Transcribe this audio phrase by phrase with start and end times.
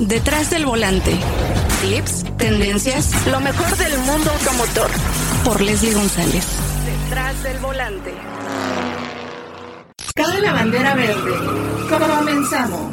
[0.00, 1.12] Detrás del volante.
[1.80, 4.90] Tips, tendencias, lo mejor del mundo automotor.
[5.44, 6.44] Por Leslie González.
[6.84, 8.12] Detrás del volante.
[10.16, 11.32] Cabe la bandera verde.
[11.88, 12.92] Comenzamos.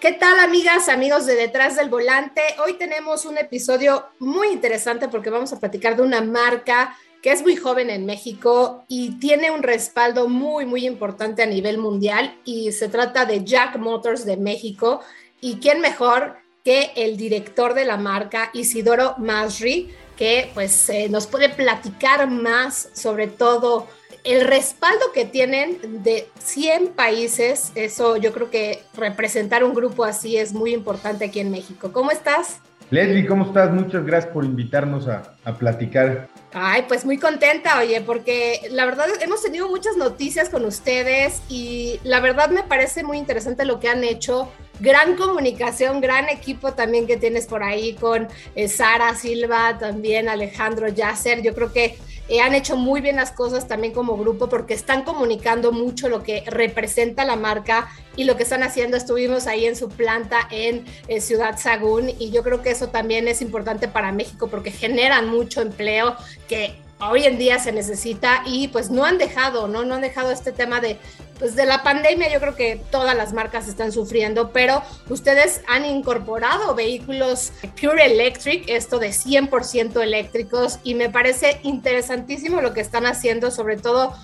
[0.00, 2.42] ¿Qué tal amigas, amigos de Detrás del Volante?
[2.64, 7.42] Hoy tenemos un episodio muy interesante porque vamos a platicar de una marca que es
[7.42, 12.72] muy joven en México y tiene un respaldo muy, muy importante a nivel mundial y
[12.72, 15.02] se trata de Jack Motors de México.
[15.40, 21.26] ¿Y quién mejor que el director de la marca, Isidoro Masri, que pues eh, nos
[21.26, 23.86] puede platicar más sobre todo
[24.22, 27.72] el respaldo que tienen de 100 países?
[27.74, 31.90] Eso yo creo que representar un grupo así es muy importante aquí en México.
[31.90, 32.58] ¿Cómo estás?
[32.90, 33.70] Leslie, ¿cómo estás?
[33.70, 36.28] Muchas gracias por invitarnos a, a, platicar.
[36.52, 42.00] Ay, pues muy contenta, oye, porque la verdad hemos tenido muchas noticias con ustedes y
[42.02, 44.50] la verdad me parece muy interesante lo que han hecho.
[44.80, 50.88] Gran comunicación, gran equipo también que tienes por ahí con eh, Sara Silva, también Alejandro
[50.88, 51.42] Yasser.
[51.42, 51.98] Yo creo que
[52.30, 56.22] eh, han hecho muy bien las cosas también como grupo porque están comunicando mucho lo
[56.22, 58.96] que representa la marca y lo que están haciendo.
[58.96, 63.28] Estuvimos ahí en su planta en eh, Ciudad Sagún y yo creo que eso también
[63.28, 66.16] es importante para México porque generan mucho empleo
[66.48, 69.84] que hoy en día se necesita y pues no han dejado, ¿no?
[69.84, 70.98] No han dejado este tema de,
[71.40, 75.86] pues de la pandemia, yo creo que todas las marcas están sufriendo, pero ustedes han
[75.86, 83.06] incorporado vehículos Pure Electric, esto de 100% eléctricos y me parece interesantísimo lo que están
[83.06, 84.14] haciendo, sobre todo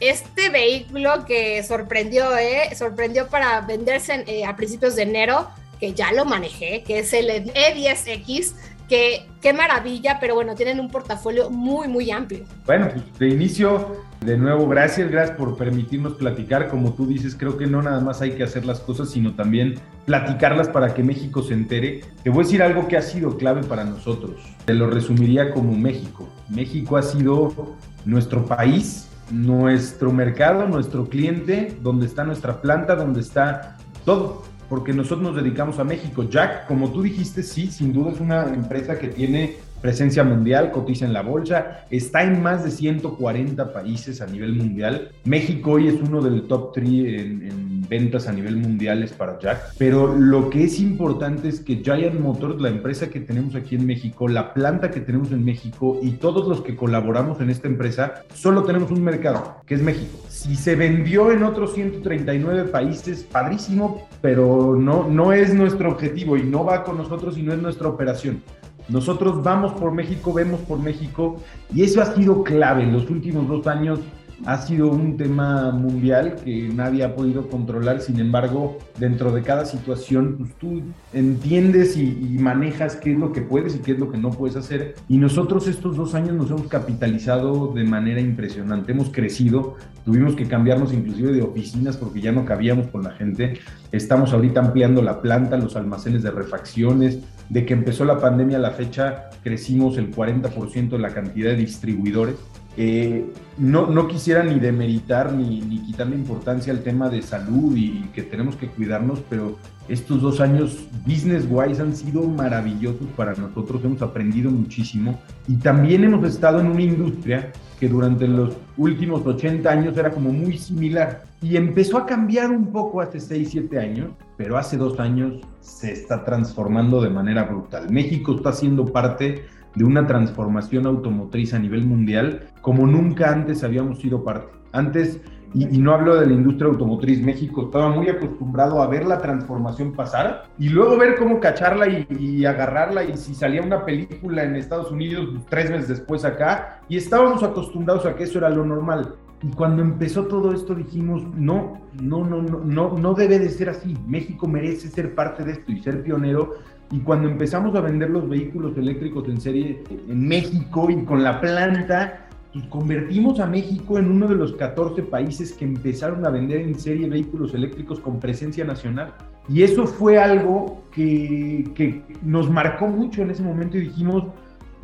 [0.00, 2.74] este vehículo que sorprendió, ¿eh?
[2.76, 7.28] Sorprendió para venderse eh, a principios de enero, que ya lo manejé, que es el
[7.28, 8.52] E10X
[8.88, 12.44] que qué maravilla, pero bueno, tienen un portafolio muy, muy amplio.
[12.66, 16.68] Bueno, de inicio, de nuevo, gracias, gracias por permitirnos platicar.
[16.68, 19.74] Como tú dices, creo que no nada más hay que hacer las cosas, sino también
[20.06, 22.00] platicarlas para que México se entere.
[22.22, 24.40] Te voy a decir algo que ha sido clave para nosotros.
[24.64, 26.28] Te lo resumiría como México.
[26.48, 33.76] México ha sido nuestro país, nuestro mercado, nuestro cliente, donde está nuestra planta, donde está
[34.04, 36.24] todo porque nosotros nos dedicamos a México.
[36.28, 41.04] Jack, como tú dijiste, sí, sin duda es una empresa que tiene presencia mundial, cotiza
[41.04, 45.10] en la bolsa, está en más de 140 países a nivel mundial.
[45.26, 49.74] México hoy es uno del top 3 en, ventas a nivel mundial para Jack.
[49.76, 53.84] Pero lo que es importante es que Giant Motors, la empresa que tenemos aquí en
[53.84, 58.24] México, la planta que tenemos en México y todos los que colaboramos en esta empresa,
[58.32, 60.18] solo tenemos un mercado, que es México.
[60.30, 66.42] Si se vendió en otros 139 países, padrísimo, pero no, no es nuestro objetivo y
[66.42, 68.40] no va con nosotros y no es nuestra operación.
[68.88, 71.40] Nosotros vamos por México, vemos por México
[71.72, 74.00] y eso ha sido clave en los últimos dos años
[74.46, 79.64] ha sido un tema mundial que nadie ha podido controlar, sin embargo, dentro de cada
[79.64, 84.10] situación, pues tú entiendes y, manejas qué es lo que puedes y qué es lo
[84.10, 84.96] que no puedes hacer.
[85.08, 90.46] Y nosotros estos dos años nos hemos capitalizado de manera impresionante, hemos crecido, tuvimos que
[90.46, 93.60] cambiarnos inclusive de oficinas porque ya no cabíamos con la gente.
[93.92, 97.20] Estamos ahorita ampliando la planta, los almacenes de refacciones.
[97.48, 101.56] De que empezó la pandemia a la fecha, crecimos el 40% de la cantidad de
[101.56, 102.36] distribuidores.
[102.76, 103.24] Eh,
[103.56, 108.22] no, no, quisiera ni demeritar ni, ni quitarle importancia al tema de salud y, que
[108.22, 114.02] tenemos que cuidarnos, pero estos dos años business wise han sido maravillosos para nosotros, hemos
[114.02, 119.96] aprendido muchísimo y también hemos estado en una industria que durante los últimos 80 años
[119.96, 124.56] era como muy similar y empezó a cambiar un poco hace 6, 7 años, pero
[124.56, 127.90] hace dos años se está transformando de manera brutal.
[127.90, 133.98] México está siendo parte de una transformación automotriz a nivel mundial como nunca antes habíamos
[133.98, 134.52] sido parte.
[134.72, 135.20] Antes,
[135.52, 139.92] y, no hablo de la industria automotriz, México estaba muy acostumbrado a ver la transformación
[139.92, 144.90] pasar y luego ver cómo cacharla y, agarrarla y si salía una película en Estados
[144.90, 149.14] Unidos tres meses después acá y estábamos acostumbrados a que eso era lo normal.
[149.44, 153.68] Y cuando empezó todo esto dijimos, no, no, no, no, no, no debe de ser
[153.68, 153.94] así.
[154.06, 156.54] México merece ser parte de esto y ser pionero
[156.90, 161.40] y cuando empezamos a vender los vehículos eléctricos en serie en México y con la
[161.40, 166.60] planta, pues convertimos a México en uno de los 14 países que empezaron a vender
[166.60, 169.14] en serie vehículos eléctricos con presencia nacional.
[169.48, 174.24] Y eso fue algo que, que nos marcó mucho en ese momento y dijimos,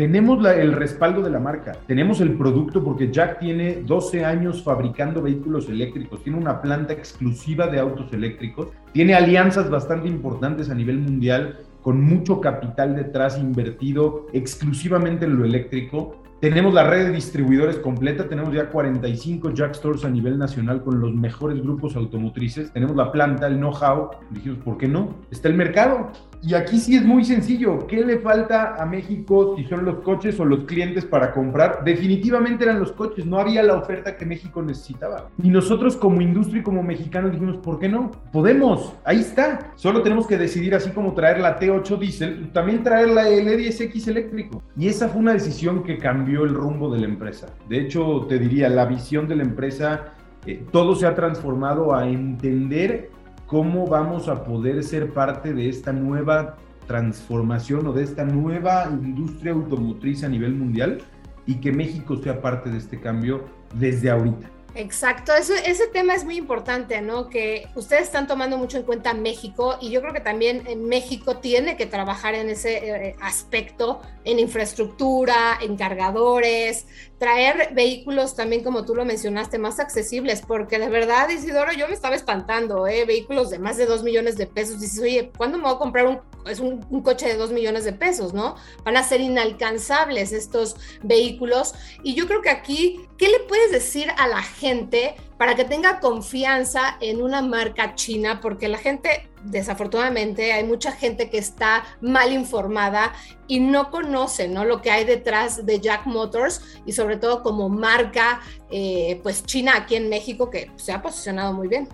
[0.01, 5.21] tenemos el respaldo de la marca, tenemos el producto porque Jack tiene 12 años fabricando
[5.21, 11.01] vehículos eléctricos, tiene una planta exclusiva de autos eléctricos, tiene alianzas bastante importantes a nivel
[11.01, 17.77] mundial con mucho capital detrás invertido exclusivamente en lo eléctrico Tenemos la red de distribuidores
[17.77, 22.97] completa, tenemos ya 45 Jack Stores a nivel nacional con los mejores grupos automotrices, tenemos
[22.97, 25.17] la planta, el know-how, dijimos, ¿por qué no?
[25.31, 26.11] Está el mercado.
[26.43, 30.41] Y aquí sí es muy sencillo, ¿qué le falta a México si son los coches
[30.41, 31.85] o los clientes para comprar?
[31.85, 35.29] Definitivamente eran los coches, no había la oferta que México necesitaba.
[35.43, 38.11] Y nosotros como industria y como mexicanos dijimos, ¿por qué no?
[38.33, 39.73] Podemos, ahí está.
[39.75, 44.63] Solo tenemos que decidir así como traer la T8 diésel, también traer la L10X eléctrico.
[44.79, 47.49] Y esa fue una decisión que cambió el rumbo de la empresa.
[47.69, 50.15] De hecho, te diría, la visión de la empresa,
[50.47, 53.11] eh, todo se ha transformado a entender
[53.51, 56.57] cómo vamos a poder ser parte de esta nueva
[56.87, 60.99] transformación o de esta nueva industria automotriz a nivel mundial
[61.47, 64.49] y que México sea parte de este cambio desde ahorita.
[64.75, 67.29] Exacto, ese, ese tema es muy importante, ¿no?
[67.29, 71.39] Que ustedes están tomando mucho en cuenta México y yo creo que también en México
[71.39, 76.87] tiene que trabajar en ese eh, aspecto, en infraestructura, en cargadores,
[77.19, 81.95] traer vehículos también, como tú lo mencionaste, más accesibles, porque de verdad, Isidoro, yo me
[81.95, 83.05] estaba espantando, ¿eh?
[83.05, 84.81] Vehículos de más de dos millones de pesos.
[84.81, 87.93] Dices, oye, ¿cuándo me voy a comprar un, es un, coche de dos millones de
[87.93, 88.57] pesos, ¿no?
[88.85, 91.75] Van a ser inalcanzables estos vehículos.
[92.03, 96.01] Y yo creo que aquí, ¿qué le puedes decir a la gente para que tenga
[96.01, 102.31] confianza en una marca china, porque la gente, desafortunadamente, hay mucha gente que está mal
[102.31, 103.15] informada
[103.47, 104.67] y no conoce ¿no?
[104.67, 109.73] lo que hay detrás de Jack Motors y sobre todo como marca eh, pues china
[109.77, 111.89] aquí en México que se ha posicionado muy bien.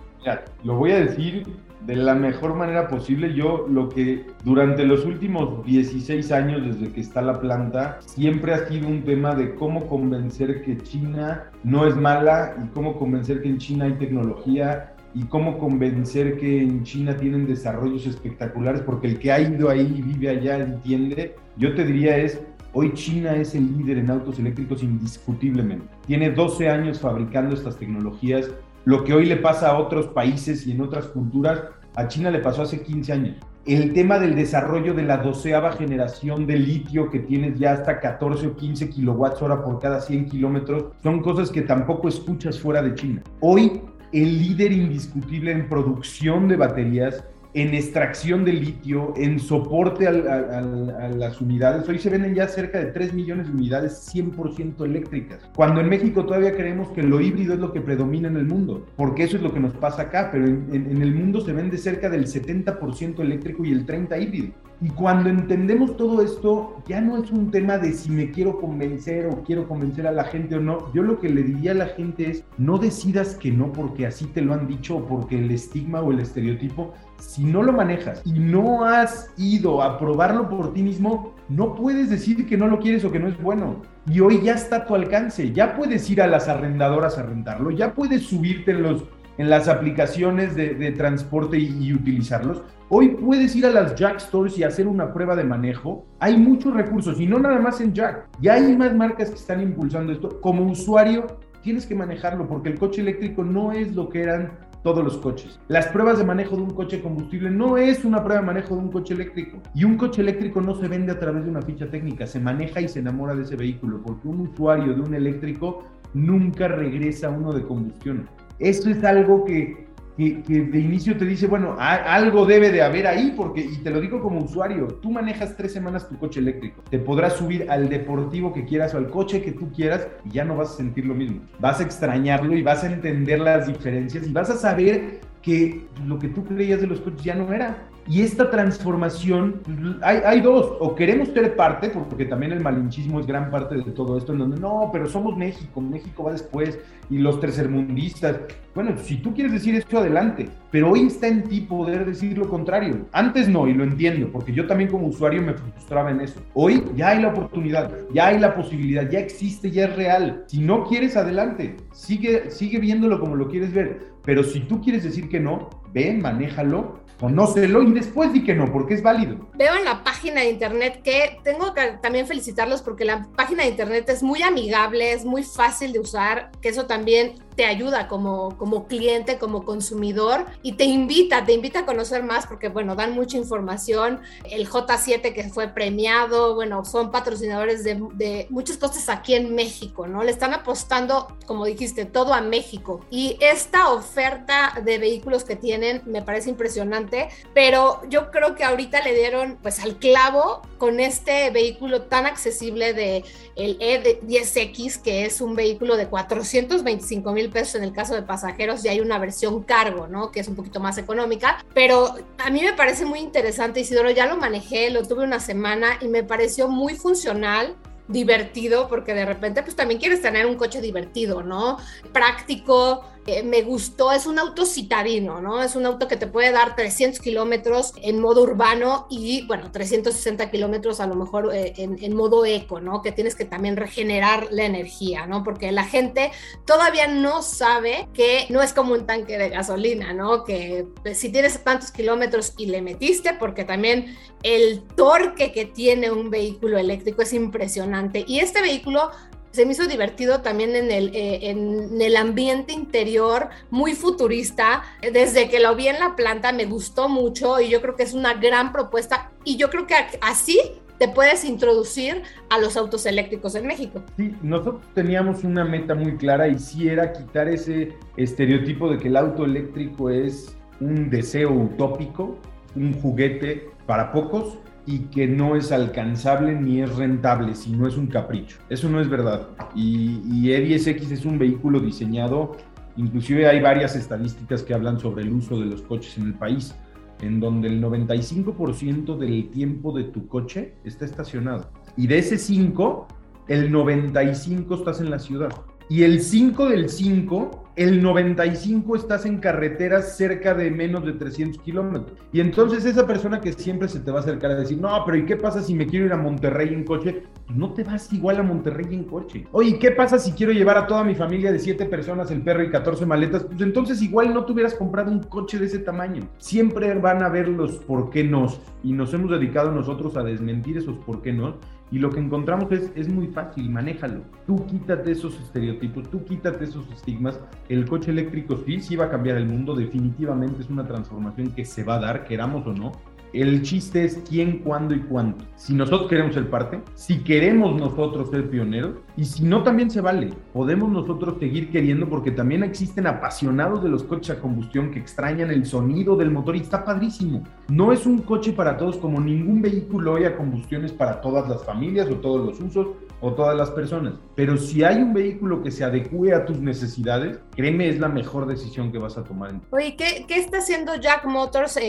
[0.65, 1.47] Lo voy a decir
[1.85, 3.33] de la mejor manera posible.
[3.33, 8.67] Yo lo que durante los últimos 16 años desde que está la planta, siempre ha
[8.67, 13.49] sido un tema de cómo convencer que China no es mala y cómo convencer que
[13.49, 19.19] en China hay tecnología y cómo convencer que en China tienen desarrollos espectaculares, porque el
[19.19, 21.35] que ha ido ahí y vive allá entiende.
[21.57, 22.39] Yo te diría es,
[22.79, 25.87] Hoy China es el líder en autos eléctricos indiscutiblemente.
[26.05, 28.51] Tiene 12 años fabricando estas tecnologías.
[28.87, 31.61] Lo que hoy le pasa a otros países y en otras culturas,
[31.97, 33.35] a China le pasó hace 15 años.
[33.65, 38.47] El tema del desarrollo de la doceava generación de litio que tienes ya hasta 14
[38.47, 42.95] o 15 kilowatts hora por cada 100 kilómetros son cosas que tampoco escuchas fuera de
[42.95, 43.23] China.
[43.41, 43.81] Hoy
[44.13, 47.25] el líder indiscutible en producción de baterías
[47.57, 51.89] en extracción de litio, en soporte a las unidades.
[51.89, 55.39] Hoy se venden ya cerca de 3 millones de unidades 100% eléctricas.
[55.55, 58.85] Cuando en México todavía creemos que lo híbrido es lo que predomina en el mundo,
[58.95, 61.79] porque eso es lo que nos pasa acá, pero en, en el mundo se vende
[61.79, 64.53] cerca del 70% eléctrico y el 30% híbrido.
[64.79, 69.25] Y cuando entendemos todo esto, ya no es un tema de si me quiero convencer
[69.25, 70.93] o quiero convencer a la gente o no.
[70.93, 74.25] Yo lo que le diría a la gente es, no decidas que no porque así
[74.25, 78.21] te lo han dicho o porque el estigma o el estereotipo, si no lo manejas
[78.25, 82.79] y no has ido a probarlo por ti mismo, no puedes decir que no lo
[82.79, 83.81] quieres o que no es bueno.
[84.09, 87.71] Y hoy ya está a tu alcance, ya puedes ir a las arrendadoras a rentarlo,
[87.71, 89.03] ya puedes subirte en los
[89.37, 92.63] en las aplicaciones de, transporte y, utilizarlos.
[92.89, 96.05] Hoy puedes ir a las Jack Stores y hacer una prueba de manejo.
[96.19, 98.27] Hay muchos recursos y no nada más en Jack.
[98.41, 100.41] Ya hay más marcas que están impulsando esto.
[100.41, 101.27] Como usuario,
[101.61, 104.53] tienes que manejarlo porque el coche eléctrico no es lo que eran
[104.83, 105.59] todos los coches.
[105.67, 108.81] Las pruebas de manejo de un coche combustible no es una prueba de manejo de
[108.81, 109.57] un coche eléctrico.
[109.73, 112.81] Y un coche eléctrico no se vende a través de una ficha técnica, se maneja
[112.81, 115.83] y se enamora de ese vehículo, porque un usuario de un eléctrico
[116.13, 118.27] nunca regresa a uno de combustión.
[118.59, 119.86] Esto es algo que,
[120.17, 124.19] de inicio te dice, bueno, algo debe de haber ahí, porque, y te lo digo
[124.19, 128.65] como usuario, tú manejas tres semanas tu coche eléctrico, te podrás subir al deportivo que
[128.65, 131.41] quieras o al coche que tú quieras y ya no vas a sentir lo mismo.
[131.59, 136.17] Vas a extrañarlo y vas a entender las diferencias y vas a saber que lo
[136.17, 137.77] que tú creías de los coches ya no era.
[138.07, 139.61] Y esta transformación,
[140.01, 143.91] hay, hay, dos, o queremos ser parte, porque también el malinchismo es gran parte de
[143.91, 148.39] todo esto, en donde no, pero somos México, México va después, y los tercermundistas.
[148.73, 152.47] Bueno, si tú quieres decir esto, adelante, pero hoy está en ti poder decir lo
[152.47, 153.07] contrario.
[153.11, 156.41] Antes no, y lo entiendo, porque yo también como usuario me frustraba en eso.
[156.53, 160.45] Hoy ya hay la oportunidad, ya hay la posibilidad, ya existe, ya es real.
[160.47, 165.03] Si no quieres, adelante, sigue, sigue viéndolo como lo quieres ver, pero si tú quieres
[165.03, 169.37] decir que no, ven, manéjalo conócelo y después di que no, porque es válido.
[169.55, 173.69] Veo en la página de internet que tengo que también felicitarlos porque la página de
[173.69, 178.55] internet es muy amigable, es muy fácil de usar, que eso también te ayuda como,
[178.57, 183.13] como cliente, como consumidor y te invita, te invita a conocer más porque, bueno, dan
[183.13, 184.21] mucha información.
[184.43, 190.05] El J7 que fue premiado, bueno, son patrocinadores de, de muchas cosas aquí en México,
[190.05, 190.23] ¿no?
[190.23, 193.01] Le están apostando, como dijiste, todo a México.
[193.09, 199.01] Y esta oferta de vehículos que tienen me parece impresionante, pero yo creo que ahorita
[199.01, 205.41] le dieron pues al clavo con este vehículo tan accesible de el E10X, que es
[205.41, 209.63] un vehículo de 425 mil pesos en el caso de pasajeros y hay una versión
[209.63, 210.31] cargo, ¿no?
[210.31, 214.27] Que es un poquito más económica, pero a mí me parece muy interesante, Isidoro, ya
[214.27, 217.75] lo manejé, lo tuve una semana y me pareció muy funcional
[218.07, 221.77] divertido, porque de repente pues también quieres tener un coche divertido, ¿no?
[222.13, 225.61] Práctico, eh, me gustó, es un auto citadino, ¿no?
[225.61, 230.49] Es un auto que te puede dar 300 kilómetros en modo urbano y, bueno, 360
[230.49, 233.01] kilómetros a lo mejor eh, en, modo eco, ¿no?
[233.01, 235.43] Que tienes que también regenerar la energía, ¿no?
[235.43, 236.31] Porque la gente
[236.65, 240.45] todavía no sabe que no es como un tanque de gasolina, ¿no?
[240.45, 246.11] Que pues, si tienes tantos kilómetros y le metiste, porque también el torque que tiene
[246.11, 248.23] un vehículo eléctrico es impresionante.
[248.25, 249.11] Y este vehículo
[249.51, 254.83] se me hizo divertido también en el, eh, en el ambiente interior, muy futurista.
[255.01, 258.13] Desde que lo vi en la planta me gustó mucho y yo creo que es
[258.13, 260.59] una gran propuesta y yo creo que así
[260.97, 264.03] te puedes introducir a los autos eléctricos en México.
[264.17, 269.07] Sí, nosotros teníamos una meta muy clara y sí era quitar ese estereotipo de que
[269.07, 272.37] el auto eléctrico es un deseo utópico,
[272.75, 278.07] un juguete para pocos y que no es alcanzable ni es rentable, sino es un
[278.07, 278.57] capricho.
[278.69, 279.49] Eso no es verdad.
[279.75, 282.55] Y, y E10X es un vehículo diseñado,
[282.95, 286.73] inclusive hay varias estadísticas que hablan sobre el uso de los coches en el país,
[287.21, 291.69] en donde el 95% del tiempo de tu coche está estacionado.
[291.97, 293.07] Y de ese 5,
[293.49, 295.49] el 95 estás en la ciudad.
[295.89, 301.61] Y el 5 del 5 el 95 estás en carreteras cerca de menos de 300
[301.61, 302.17] kilómetros.
[302.33, 305.15] Y entonces esa persona que siempre se te va a acercar a decir, no, pero
[305.15, 307.21] ¿y qué pasa si me quiero ir a Monterrey en coche?
[307.53, 309.45] No te vas igual a Monterrey en coche.
[309.51, 312.63] Oye, ¿qué pasa si quiero llevar a toda mi familia de 7 personas, el perro
[312.63, 313.43] y 14 maletas?
[313.43, 316.27] Pues entonces igual no te hubieras comprado un coche de ese tamaño.
[316.39, 318.47] Siempre van a ver los por qué no.
[318.83, 321.59] Y nos hemos dedicado nosotros a desmentir esos por qué no
[321.91, 324.21] y lo que encontramos es, es muy fácil, manéjalo.
[324.45, 327.39] Tú quítate esos estereotipos, tú quítate esos estigmas.
[327.69, 331.65] El coche eléctrico sí, sí va a cambiar el mundo, definitivamente es una transformación que
[331.65, 332.91] se va a dar, queramos o no.
[333.37, 335.45] El chiste es quién, cuándo y cuánto.
[335.57, 340.01] Si nosotros queremos ser parte, si queremos nosotros ser pioneros, y si no, también se
[340.01, 340.33] vale.
[340.53, 345.51] Podemos nosotros seguir queriendo porque también existen apasionados de los coches a combustión que extrañan
[345.51, 347.43] el sonido del motor y está padrísimo.
[347.67, 351.47] No es un coche para todos como ningún vehículo hoy a combustión es para todas
[351.47, 352.87] las familias o todos los usos
[353.21, 354.15] o todas las personas.
[354.35, 358.47] Pero si hay un vehículo que se adecue a tus necesidades, créeme, es la mejor
[358.47, 359.53] decisión que vas a tomar.
[359.71, 361.79] Oye, ¿qué, qué está haciendo Jack Motors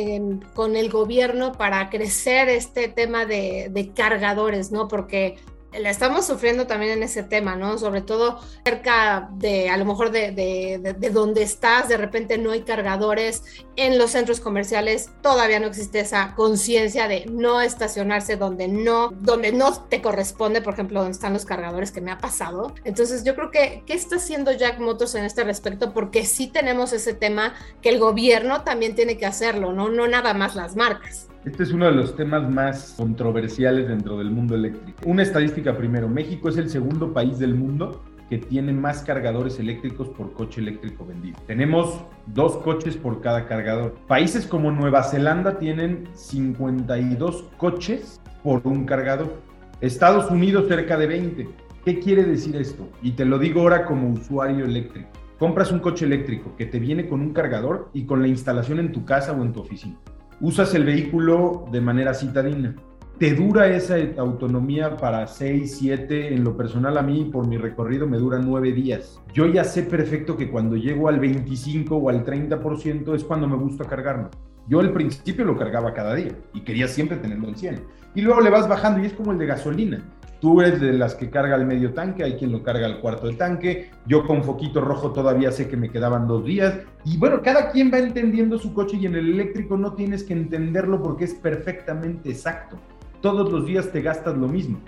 [0.55, 4.89] con el gobierno para crecer este tema de, de cargadores, no?
[4.89, 5.37] Porque
[5.73, 7.79] la estamos sufriendo también en ese tema, ¿no?
[7.79, 12.53] Sobre todo cerca de, a lo mejor de, de, de, donde estás, de repente no
[12.53, 13.43] hay cargadores
[13.77, 19.53] en los centros comerciales, todavía no existe esa conciencia de no estacionarse donde no, donde
[19.53, 22.75] no te corresponde, por ejemplo, donde están los cargadores que me ha pasado.
[22.85, 25.93] Entonces yo creo que, ¿qué está haciendo Jack Motors en este respecto?
[25.93, 29.91] Porque sí tenemos ese tema que el gobierno también tiene que hacerlo, ¿no?
[29.91, 31.29] No nada más las marcas.
[31.49, 35.01] Este es uno de los temas más controversiales dentro del mundo eléctrico.
[35.07, 40.11] Una estadística primero, México es el segundo país del mundo que tiene más cargadores eléctricos
[40.11, 41.39] por coche eléctrico vendido.
[41.47, 43.95] Tenemos dos coches por cada cargador.
[44.07, 49.33] Países como Nueva Zelanda tienen 52 coches por un cargador.
[49.81, 51.49] Estados Unidos cerca de 20.
[51.83, 52.87] ¿Qué quiere decir esto?
[53.01, 55.09] Y te lo digo ahora como usuario eléctrico.
[55.39, 58.93] Compras un coche eléctrico que te viene con un cargador y con la instalación en
[58.93, 59.97] tu casa o en tu oficina
[60.41, 62.75] usas el vehículo de manera citadina.
[63.19, 68.07] Te dura esa autonomía para 6, 7, en lo personal a mí por mi recorrido
[68.07, 69.21] me dura 9 días.
[69.35, 73.57] Yo ya sé perfecto que cuando llego al 25 o al 30% es cuando me
[73.57, 74.31] gusta cargarlo.
[74.69, 77.81] Yo al principio lo cargaba cada día y quería siempre tenerlo en 100.
[78.15, 80.05] Y luego le vas bajando y es como el de gasolina.
[80.41, 83.27] Tú eres de las que carga el medio tanque, hay quien lo carga al cuarto
[83.27, 83.91] del tanque.
[84.07, 86.79] Yo con foquito rojo todavía sé que me quedaban dos días.
[87.05, 90.35] Y bueno, cada quien va entendiendo su coche y en el eléctrico no tienes que
[90.35, 92.79] entenderlo porque es perfectamente exacto.
[93.21, 94.79] Todos los días te gastas lo mismo.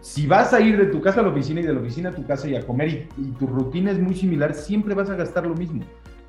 [0.00, 2.14] Si vas a ir de tu casa a la oficina y de la oficina a
[2.14, 5.14] tu casa y a comer y, y tu rutina es muy similar, siempre vas a
[5.14, 5.82] gastar lo mismo.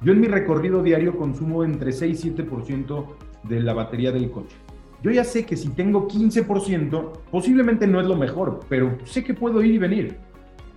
[0.03, 3.05] Yo en mi recorrido diario consumo entre 6 y 7%
[3.43, 4.55] de la batería del coche
[5.07, 9.33] yo ya sé que si tengo 15%, posiblemente no es lo mejor, pero sé que
[9.33, 10.17] puedo ir y venir.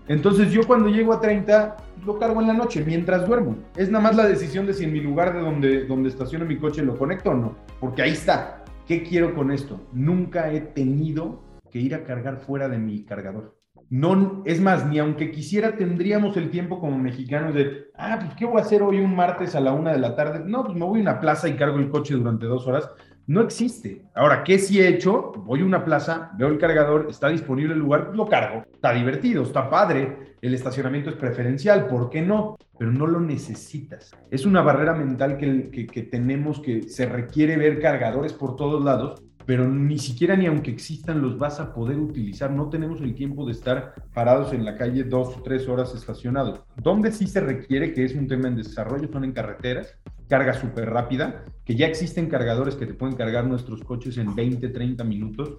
[0.07, 3.57] Entonces yo cuando llego a 30, lo cargo en la noche, mientras duermo.
[3.77, 6.59] Es nada más la decisión de si en mi lugar de donde, donde estaciono mi
[6.59, 7.57] coche lo conecto o no.
[7.81, 8.65] Porque ahí está.
[8.87, 9.81] ¿Qué quiero con esto?
[9.93, 13.57] Nunca he tenido que ir a cargar fuera de mi cargador.
[13.89, 18.45] no, es más, ni aunque quisiera tendríamos el tiempo como mexicanos de, ah, pues, ¿qué
[18.45, 20.43] voy a hacer hoy un martes a la una de la tarde?
[20.45, 22.89] No, pues me voy a una plaza y cargo el coche durante dos horas.
[23.27, 24.03] No existe.
[24.15, 25.33] Ahora, ¿qué sí he hecho?
[25.45, 28.65] Voy a una plaza, veo el cargador, está disponible el lugar, lo cargo.
[28.73, 32.57] Está divertido, está padre, el estacionamiento es preferencial, ¿por qué no?
[32.79, 34.11] Pero no lo necesitas.
[34.31, 39.23] Es una barrera mental que, que tenemos que se requiere ver cargadores por todos lados
[39.51, 42.53] pero ni siquiera ni aunque existan los vas a poder utilizar.
[42.53, 46.61] No tenemos el tiempo de estar parados en la calle dos o tres horas estacionados.
[46.77, 49.97] Donde sí se requiere, que es un tema en desarrollo, son en carreteras,
[50.31, 54.69] carga súper rápida, que ya existen cargadores que te pueden cargar nuestros coches en 20,
[54.69, 55.59] 30 minutos.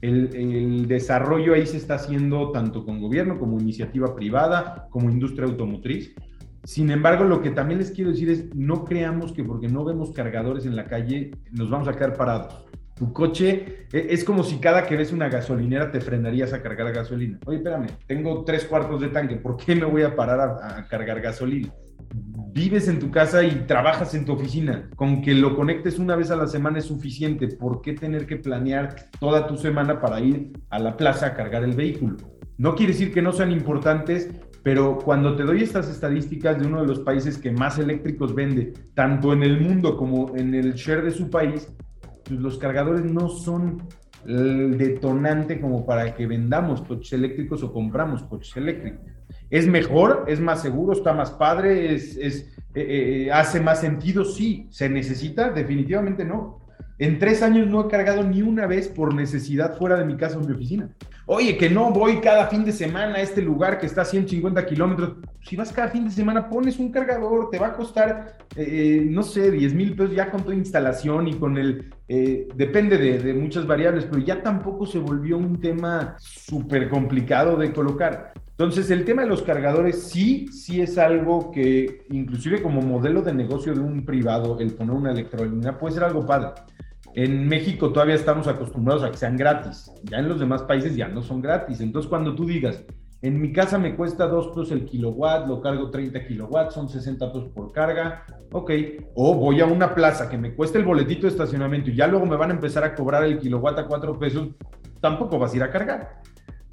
[0.00, 5.46] El, el, desarrollo ahí se está haciendo tanto con gobierno como iniciativa privada, como industria
[5.46, 6.14] automotriz.
[6.64, 10.12] Sin embargo, lo que también les quiero decir es, no creamos que porque no vemos
[10.12, 12.64] cargadores en la calle nos vamos a quedar parados.
[12.94, 16.92] Tu coche e, es como si cada que ves una gasolinera te frenarías a cargar
[16.92, 17.40] gasolina.
[17.46, 21.20] Oye, espérame, tengo tres cuartos de tanque, ¿por qué me voy a parar a, cargar
[21.20, 21.72] gasolina?
[22.54, 24.90] Vives en tu casa y trabajas en tu oficina.
[24.96, 27.48] Con que lo conectes una vez a la semana es suficiente.
[27.48, 31.64] ¿Por qué tener que planear toda tu semana para ir a la plaza a cargar
[31.64, 32.16] el vehículo?
[32.58, 34.30] No quiere decir que no sean importantes,
[34.62, 38.72] pero cuando te doy estas estadísticas de uno de los países que más eléctricos vende,
[38.94, 41.72] tanto en el mundo como en el share de su país,
[42.24, 43.82] pues, los cargadores no son
[44.26, 49.00] el detonante como para que vendamos coches eléctricos o compramos coches eléctricos.
[49.52, 50.24] ¿Es mejor?
[50.28, 50.94] ¿Es más seguro?
[50.94, 51.94] ¿Está más padre?
[51.94, 54.24] ¿Es, eh, eh, ¿Hace más sentido?
[54.24, 54.66] Sí.
[54.70, 55.50] ¿Se necesita?
[55.50, 56.62] Definitivamente no.
[56.98, 60.38] En tres años no he cargado ni una vez por necesidad fuera de mi casa
[60.38, 60.88] o mi oficina.
[61.34, 64.66] Oye, que no voy cada fin de semana a este lugar que está a 150
[64.66, 65.12] kilómetros.
[65.40, 69.22] Si vas cada fin de semana, pones un cargador, te va a costar, eh, no
[69.22, 73.66] sé, 10 mil pesos ya con tu instalación y con el, eh, depende de, muchas
[73.66, 78.34] variables, pero ya tampoco se volvió un tema súper complicado de colocar.
[78.50, 83.32] Entonces, el tema de los cargadores sí, sí es algo que, inclusive como modelo de
[83.32, 86.50] negocio de un privado, el poner una electrolínea puede ser algo padre.
[87.14, 89.92] En México todavía estamos acostumbrados a que sean gratis.
[90.04, 91.80] Ya en los demás países ya no son gratis.
[91.80, 92.82] Entonces, cuando tú digas,
[93.20, 97.32] en mi casa me cuesta 2 pesos el kilowatt, lo cargo 30 kilowatts, son 60
[97.32, 98.70] pesos por carga, ok.
[99.14, 102.24] O voy a una plaza que me cuesta el boletito de estacionamiento y ya luego
[102.24, 104.48] me van a empezar a cobrar el kilowatt a 4 pesos,
[105.00, 106.21] tampoco vas a ir a cargar.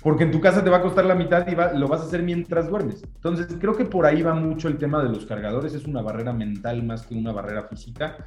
[0.02, 2.24] Porque en tu casa te va a costar la mitad y lo vas a hacer
[2.24, 3.04] mientras duermes.
[3.04, 5.74] Entonces, creo que por ahí va mucho el tema de los cargadores.
[5.74, 8.18] Es una barrera mental más que una barrera física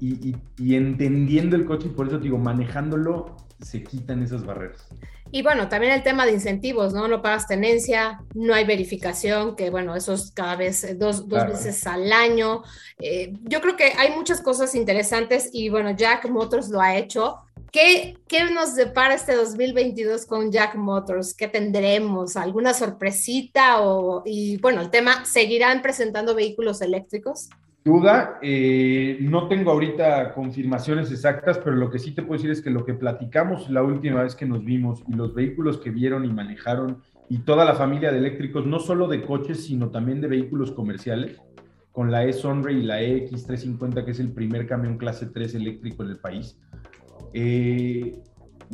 [0.00, 4.88] y, entendiendo el coche, y por eso digo, manejándolo, se quitan esas barreras.
[5.32, 7.06] Y bueno, también el tema de incentivos, ¿no?
[7.06, 11.46] No pagas tenencia, no hay verificación, que bueno, eso es cada vez eh, dos, dos
[11.46, 12.62] veces al año.
[12.98, 17.38] Eh, yo creo que hay muchas cosas interesantes y bueno, Jack Motors lo ha hecho.
[17.72, 21.34] ¿Qué, ¿Qué nos depara este 2022 con Jack Motors?
[21.34, 22.36] ¿Qué tendremos?
[22.36, 23.80] ¿Alguna sorpresita?
[23.82, 27.48] O, y bueno, el tema, ¿seguirán presentando vehículos eléctricos?
[27.84, 32.60] Duda, eh, no tengo ahorita confirmaciones exactas, pero lo que sí te puedo decir es
[32.60, 36.24] que lo que platicamos la última vez que nos vimos y los vehículos que vieron
[36.24, 40.26] y manejaron y toda la familia de eléctricos, no solo de coches, sino también de
[40.26, 41.40] vehículos comerciales,
[41.92, 46.10] con la e-Sonre y la EX350, que es el primer camión clase 3 eléctrico en
[46.10, 46.58] el país.
[47.32, 48.22] Eh,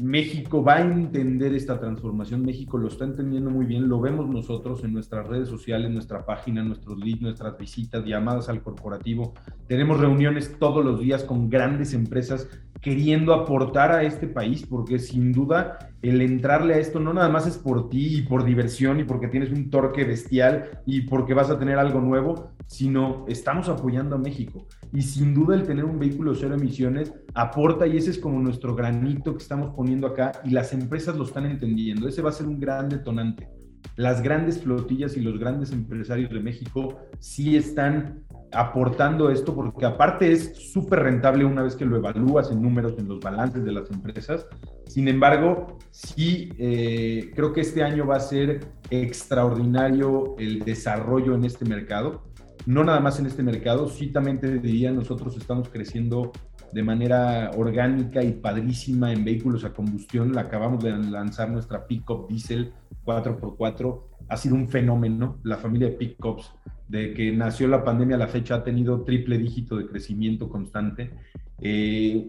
[0.02, 4.84] México va a entender esta transformación, México lo está entendiendo muy bien, lo vemos nosotros
[4.84, 9.32] en nuestras redes sociales, nuestra página, nuestros leads, nuestras visitas, llamadas al corporativo.
[9.66, 12.46] Tenemos reuniones todos los días con grandes empresas
[12.82, 17.46] queriendo aportar a este país, porque sin duda el entrarle a esto no nada más
[17.46, 21.48] es por ti y por diversión y porque tienes un torque bestial y porque vas
[21.48, 24.66] a tener algo nuevo, sino estamos apoyando a México.
[24.92, 28.74] Y sin duda el tener un vehículo cero emisiones aporta y ese es como nuestro
[28.74, 32.08] granito que estamos poniendo acá y las empresas lo están entendiendo.
[32.08, 33.48] Ese va a ser un gran detonante.
[33.96, 40.32] Las grandes flotillas y los grandes empresarios de México sí están aportando esto porque aparte
[40.32, 43.90] es súper rentable una vez que lo evalúas en números, en los balances de las
[43.90, 44.46] empresas.
[44.86, 51.44] Sin embargo, sí eh, creo que este año va a ser extraordinario el desarrollo en
[51.44, 52.22] este mercado.
[52.66, 56.32] No nada más en este mercado, sí también te diría, nosotros estamos creciendo
[56.72, 60.36] de manera orgánica y padrísima en vehículos a combustión.
[60.36, 62.72] acabamos de lanzar nuestra pickup diesel
[63.04, 64.02] 4x4.
[64.28, 65.38] Ha sido un fenómeno.
[65.44, 66.52] La familia de pickups
[66.88, 71.12] de que nació la pandemia a la fecha ha tenido triple dígito de crecimiento constante.
[71.60, 72.26] Eh,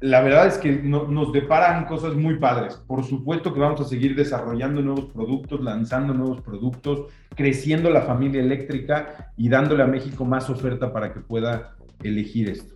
[0.00, 2.74] la verdad es que nos deparan cosas muy padres.
[2.74, 8.40] Por supuesto que vamos a seguir desarrollando nuevos productos, lanzando nuevos productos, creciendo la familia
[8.40, 12.74] eléctrica y dándole a México más oferta para que pueda elegir esto.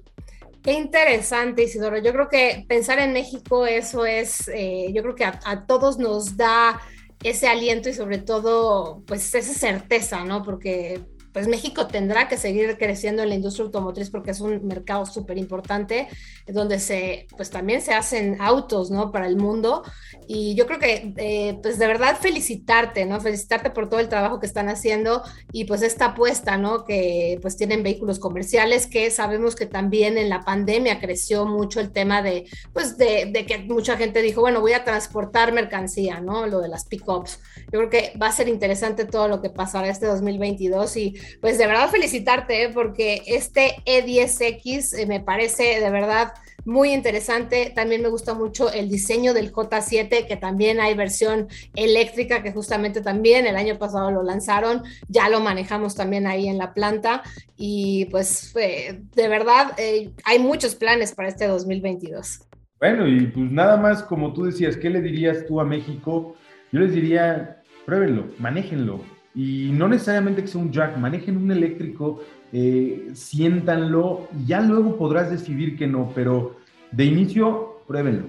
[0.63, 1.99] Qué interesante, Isidoro.
[1.99, 6.37] Yo creo que pensar en México, eso es, eh, yo creo que a, todos nos
[6.37, 6.81] da
[7.23, 10.43] ese aliento y sobre todo, pues esa certeza, ¿no?
[10.43, 11.03] Porque
[11.37, 15.37] pues México tendrá que seguir creciendo en la industria automotriz porque es un mercado súper
[15.37, 16.09] importante
[16.47, 19.13] donde se, pues también se hacen autos, ¿no?
[19.13, 19.83] Para el mundo.
[20.27, 23.21] Y yo creo que, eh, pues de verdad felicitarte, ¿no?
[23.21, 25.23] Felicitarte por todo el trabajo que están haciendo
[25.53, 26.87] y pues esta apuesta, ¿no?
[26.87, 31.93] Que pues tienen vehículos comerciales que sabemos que también en la pandemia creció mucho el
[31.93, 36.47] tema de, pues de, de que mucha gente dijo, bueno, voy a transportar mercancía, ¿no?
[36.47, 37.41] Lo de las pickups.
[37.71, 41.59] Yo creo que va a ser interesante todo lo que pasará este 2022 y pues
[41.59, 42.71] de verdad felicitarte, ¿eh?
[42.73, 46.33] porque este E10X eh, me parece de verdad
[46.65, 47.73] muy interesante.
[47.75, 53.01] También me gusta mucho el diseño del J7, que también hay versión eléctrica, que justamente
[53.01, 57.23] también el año pasado lo lanzaron, ya lo manejamos también ahí en la planta
[57.57, 59.77] y pues eh, de verdad
[60.25, 62.41] hay muchos planes para este 2022.
[62.79, 66.37] Bueno, y pues nada más como tú decías, ¿qué le dirías tú a México?
[66.73, 69.01] Yo les diría, pruébenlo, manéjenlo,
[69.37, 72.23] y no necesariamente que sea un jack, manejen un eléctrico,
[72.53, 76.57] eh, siéntanlo y ya luego podrás decidir que no, pero
[76.91, 78.25] de inicio, pruébenlo.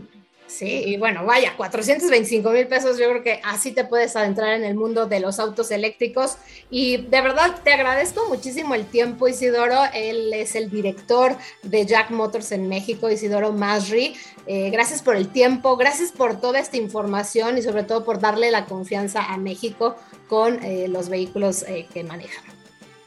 [0.48, 4.64] Sí, y bueno, vaya, 425 mil pesos, yo creo que así te puedes adentrar en
[4.64, 6.38] el mundo de los autos eléctricos.
[6.70, 9.82] Y de verdad te agradezco muchísimo el tiempo, Isidoro.
[9.94, 14.16] Él es el director de Jack Motors en México, Isidoro Masri.
[14.46, 18.50] Eh, gracias por el tiempo, gracias por toda esta información y sobre todo por darle
[18.50, 19.98] la confianza a México
[20.30, 22.57] con eh, los vehículos eh, que manejan.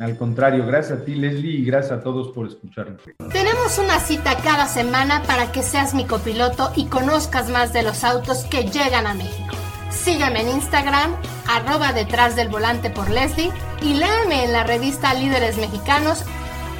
[0.01, 3.03] Al contrario, gracias a ti Leslie y gracias a todos por escucharnos.
[3.31, 8.03] Tenemos una cita cada semana para que seas mi copiloto y conozcas más de los
[8.03, 9.55] autos que llegan a México.
[9.91, 11.15] Sígueme en Instagram,
[11.47, 16.25] arroba detrás del volante por Leslie y léame en la revista Líderes Mexicanos.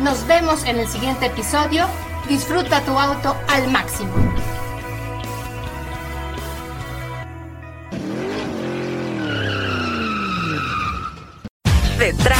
[0.01, 1.85] Nos vemos en el siguiente episodio.
[2.27, 4.15] Disfruta tu auto al máximo.
[11.99, 12.40] Detrás